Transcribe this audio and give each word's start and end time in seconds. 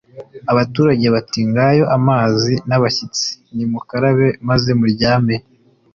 abaturage 0.51 1.05
bati: 1.15 1.39
"Ngayo 1.49 1.85
amazi 1.97 2.53
y'abashyitsi, 2.69 3.27
nimukarabe 3.55 4.27
maze 4.47 4.69
muryame 4.79 5.35